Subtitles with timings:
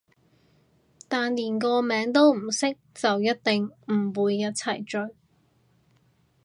[1.07, 5.13] 但連個名都唔識就一定唔會一齊追